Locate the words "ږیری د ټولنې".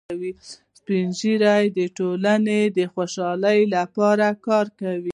1.19-2.61